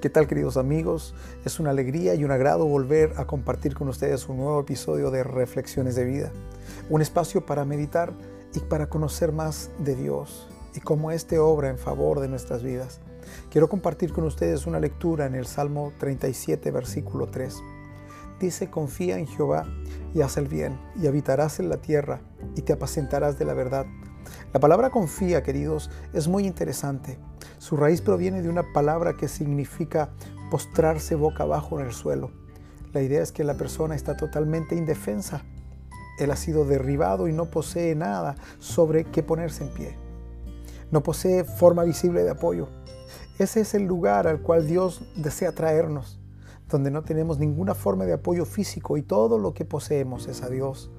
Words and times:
¿Qué 0.00 0.10
tal 0.10 0.26
queridos 0.26 0.58
amigos? 0.58 1.14
Es 1.46 1.58
una 1.58 1.70
alegría 1.70 2.14
y 2.14 2.22
un 2.22 2.30
agrado 2.30 2.66
volver 2.66 3.14
a 3.16 3.26
compartir 3.26 3.74
con 3.74 3.88
ustedes 3.88 4.28
un 4.28 4.36
nuevo 4.36 4.60
episodio 4.60 5.10
de 5.10 5.24
Reflexiones 5.24 5.94
de 5.94 6.04
Vida. 6.04 6.32
Un 6.90 7.00
espacio 7.00 7.46
para 7.46 7.64
meditar 7.64 8.12
y 8.54 8.60
para 8.60 8.90
conocer 8.90 9.32
más 9.32 9.70
de 9.78 9.96
Dios 9.96 10.48
y 10.74 10.80
cómo 10.80 11.12
éste 11.12 11.38
obra 11.38 11.70
en 11.70 11.78
favor 11.78 12.20
de 12.20 12.28
nuestras 12.28 12.62
vidas. 12.62 13.00
Quiero 13.50 13.70
compartir 13.70 14.12
con 14.12 14.24
ustedes 14.24 14.66
una 14.66 14.80
lectura 14.80 15.24
en 15.24 15.34
el 15.34 15.46
Salmo 15.46 15.94
37, 15.98 16.70
versículo 16.70 17.28
3. 17.28 17.56
Dice, 18.38 18.68
confía 18.68 19.18
en 19.18 19.26
Jehová 19.26 19.64
y 20.12 20.20
haz 20.20 20.36
el 20.36 20.46
bien, 20.46 20.78
y 21.00 21.06
habitarás 21.06 21.58
en 21.58 21.70
la 21.70 21.78
tierra, 21.78 22.20
y 22.54 22.60
te 22.60 22.74
apacentarás 22.74 23.38
de 23.38 23.46
la 23.46 23.54
verdad. 23.54 23.86
La 24.52 24.60
palabra 24.60 24.90
confía, 24.90 25.42
queridos, 25.42 25.90
es 26.12 26.28
muy 26.28 26.46
interesante. 26.46 27.18
Su 27.58 27.76
raíz 27.76 28.00
proviene 28.00 28.42
de 28.42 28.48
una 28.48 28.72
palabra 28.72 29.16
que 29.16 29.28
significa 29.28 30.10
postrarse 30.50 31.14
boca 31.14 31.44
abajo 31.44 31.80
en 31.80 31.86
el 31.86 31.92
suelo. 31.92 32.30
La 32.92 33.02
idea 33.02 33.22
es 33.22 33.32
que 33.32 33.44
la 33.44 33.54
persona 33.54 33.94
está 33.94 34.16
totalmente 34.16 34.74
indefensa. 34.74 35.44
Él 36.18 36.30
ha 36.30 36.36
sido 36.36 36.64
derribado 36.64 37.28
y 37.28 37.32
no 37.32 37.46
posee 37.50 37.94
nada 37.94 38.36
sobre 38.58 39.04
qué 39.04 39.22
ponerse 39.22 39.64
en 39.64 39.74
pie. 39.74 39.98
No 40.90 41.02
posee 41.02 41.44
forma 41.44 41.84
visible 41.84 42.22
de 42.22 42.30
apoyo. 42.30 42.68
Ese 43.38 43.60
es 43.60 43.74
el 43.74 43.84
lugar 43.84 44.26
al 44.26 44.40
cual 44.40 44.66
Dios 44.66 45.04
desea 45.14 45.52
traernos, 45.52 46.18
donde 46.70 46.90
no 46.90 47.02
tenemos 47.02 47.38
ninguna 47.38 47.74
forma 47.74 48.06
de 48.06 48.14
apoyo 48.14 48.46
físico 48.46 48.96
y 48.96 49.02
todo 49.02 49.38
lo 49.38 49.52
que 49.52 49.66
poseemos 49.66 50.26
es 50.26 50.42
a 50.42 50.48
Dios. 50.48 50.90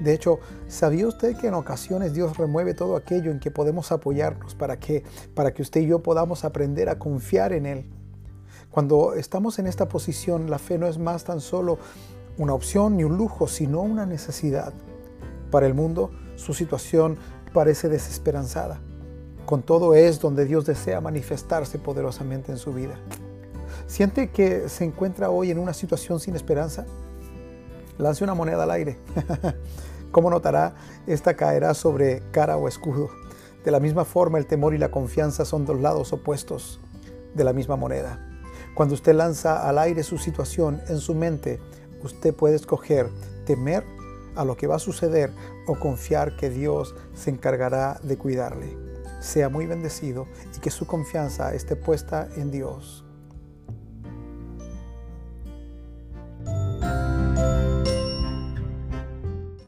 De 0.00 0.12
hecho, 0.12 0.40
¿sabía 0.68 1.06
usted 1.06 1.36
que 1.36 1.46
en 1.46 1.54
ocasiones 1.54 2.12
Dios 2.12 2.36
remueve 2.36 2.74
todo 2.74 2.96
aquello 2.96 3.30
en 3.30 3.40
que 3.40 3.50
podemos 3.50 3.92
apoyarnos 3.92 4.54
para 4.54 4.78
que, 4.78 5.04
para 5.34 5.54
que 5.54 5.62
usted 5.62 5.80
y 5.80 5.86
yo 5.86 6.02
podamos 6.02 6.44
aprender 6.44 6.88
a 6.88 6.98
confiar 6.98 7.52
en 7.52 7.66
Él? 7.66 7.90
Cuando 8.70 9.14
estamos 9.14 9.58
en 9.58 9.66
esta 9.66 9.88
posición, 9.88 10.50
la 10.50 10.58
fe 10.58 10.76
no 10.76 10.86
es 10.86 10.98
más 10.98 11.24
tan 11.24 11.40
solo 11.40 11.78
una 12.36 12.52
opción 12.52 12.96
ni 12.98 13.04
un 13.04 13.16
lujo, 13.16 13.48
sino 13.48 13.80
una 13.80 14.04
necesidad. 14.04 14.74
Para 15.50 15.66
el 15.66 15.72
mundo, 15.72 16.10
su 16.36 16.52
situación 16.52 17.16
parece 17.54 17.88
desesperanzada. 17.88 18.80
Con 19.46 19.62
todo 19.62 19.94
es 19.94 20.20
donde 20.20 20.44
Dios 20.44 20.66
desea 20.66 21.00
manifestarse 21.00 21.78
poderosamente 21.78 22.52
en 22.52 22.58
su 22.58 22.74
vida. 22.74 22.98
¿Siente 23.86 24.30
que 24.30 24.68
se 24.68 24.84
encuentra 24.84 25.30
hoy 25.30 25.50
en 25.50 25.58
una 25.58 25.72
situación 25.72 26.20
sin 26.20 26.34
esperanza? 26.34 26.84
Lance 27.98 28.24
una 28.24 28.34
moneda 28.34 28.64
al 28.64 28.70
aire. 28.70 28.98
Como 30.10 30.30
notará, 30.30 30.74
esta 31.06 31.34
caerá 31.34 31.74
sobre 31.74 32.22
cara 32.30 32.56
o 32.56 32.68
escudo. 32.68 33.10
De 33.64 33.70
la 33.70 33.80
misma 33.80 34.04
forma, 34.04 34.38
el 34.38 34.46
temor 34.46 34.74
y 34.74 34.78
la 34.78 34.90
confianza 34.90 35.44
son 35.44 35.66
dos 35.66 35.80
lados 35.80 36.12
opuestos 36.12 36.80
de 37.34 37.44
la 37.44 37.52
misma 37.52 37.76
moneda. 37.76 38.18
Cuando 38.74 38.94
usted 38.94 39.14
lanza 39.14 39.68
al 39.68 39.78
aire 39.78 40.02
su 40.02 40.18
situación 40.18 40.82
en 40.88 40.98
su 40.98 41.14
mente, 41.14 41.60
usted 42.02 42.34
puede 42.34 42.56
escoger 42.56 43.08
temer 43.46 43.84
a 44.34 44.44
lo 44.44 44.56
que 44.56 44.66
va 44.66 44.76
a 44.76 44.80
suceder 44.80 45.32
o 45.66 45.78
confiar 45.78 46.36
que 46.36 46.50
Dios 46.50 46.94
se 47.14 47.30
encargará 47.30 47.98
de 48.02 48.18
cuidarle. 48.18 48.76
Sea 49.20 49.48
muy 49.48 49.66
bendecido 49.66 50.26
y 50.54 50.60
que 50.60 50.70
su 50.70 50.86
confianza 50.86 51.54
esté 51.54 51.74
puesta 51.74 52.28
en 52.36 52.50
Dios. 52.50 53.05